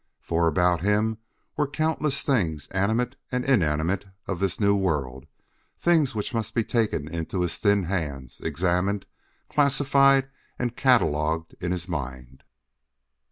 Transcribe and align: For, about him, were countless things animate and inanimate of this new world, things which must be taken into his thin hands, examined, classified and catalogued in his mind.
For, 0.19 0.47
about 0.47 0.81
him, 0.81 1.19
were 1.55 1.67
countless 1.67 2.23
things 2.23 2.67
animate 2.69 3.15
and 3.31 3.45
inanimate 3.45 4.07
of 4.25 4.39
this 4.39 4.59
new 4.59 4.75
world, 4.75 5.27
things 5.77 6.15
which 6.15 6.33
must 6.33 6.55
be 6.55 6.63
taken 6.63 7.07
into 7.07 7.41
his 7.41 7.57
thin 7.59 7.83
hands, 7.83 8.39
examined, 8.41 9.05
classified 9.47 10.27
and 10.57 10.75
catalogued 10.75 11.53
in 11.59 11.71
his 11.71 11.87
mind. 11.87 12.41